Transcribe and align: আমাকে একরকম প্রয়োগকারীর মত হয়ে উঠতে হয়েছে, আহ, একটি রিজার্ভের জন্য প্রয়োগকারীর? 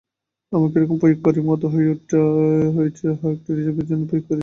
আমাকে 0.51 0.75
একরকম 0.77 0.97
প্রয়োগকারীর 0.97 1.43
মত 1.43 1.65
হয়ে 1.65 1.89
উঠতে 1.89 2.17
হয়েছে, 2.77 3.05
আহ, 3.13 3.23
একটি 3.27 3.49
রিজার্ভের 3.53 3.87
জন্য 3.87 4.03
প্রয়োগকারীর? 4.07 4.39